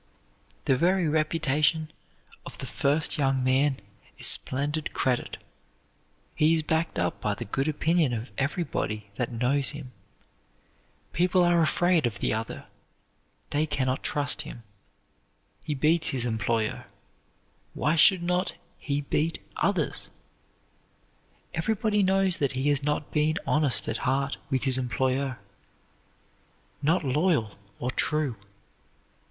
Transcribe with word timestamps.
The 0.65 0.75
very 0.75 1.07
reputation 1.07 1.91
of 2.43 2.57
the 2.57 2.65
first 2.65 3.19
young 3.19 3.43
man 3.43 3.77
is 4.17 4.25
splendid 4.25 4.93
credit. 4.93 5.37
He 6.33 6.55
is 6.55 6.63
backed 6.63 6.97
up 6.97 7.21
by 7.21 7.35
the 7.35 7.45
good 7.45 7.67
opinion 7.67 8.11
of 8.11 8.31
everybody 8.35 9.11
that 9.17 9.31
knows 9.31 9.69
him. 9.77 9.91
People 11.13 11.43
are 11.43 11.61
afraid 11.61 12.07
of 12.07 12.17
the 12.17 12.33
other: 12.33 12.65
they 13.51 13.67
can 13.67 13.85
not 13.85 14.01
trust 14.01 14.41
him. 14.41 14.63
He 15.63 15.75
beat 15.75 16.05
his 16.05 16.25
employer, 16.25 16.87
why 17.75 17.95
should 17.95 18.23
not 18.23 18.53
he 18.79 19.01
beat 19.01 19.37
others? 19.57 20.09
Everybody 21.53 22.01
knows 22.01 22.37
that 22.37 22.53
he 22.53 22.69
has 22.69 22.81
not 22.81 23.11
been 23.11 23.35
honest 23.45 23.87
at 23.87 23.97
heart 23.97 24.37
with 24.49 24.63
his 24.63 24.79
employer, 24.79 25.37
not 26.81 27.03
loyal 27.05 27.55
or 27.77 27.91
true. 27.91 28.35